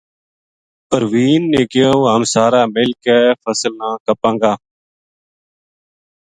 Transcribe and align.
پروین 0.89 1.41
نے 1.51 1.61
کہیو 1.71 1.97
ہم 2.13 2.21
سارا 2.33 2.61
مل 2.75 2.89
کے 3.03 3.17
فصل 3.43 3.71
نا 3.79 3.89
کَپاں 4.05 4.35
گا 4.41 4.53